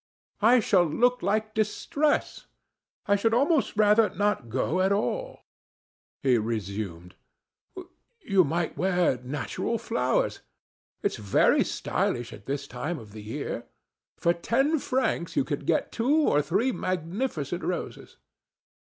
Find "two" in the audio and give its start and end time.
15.91-16.15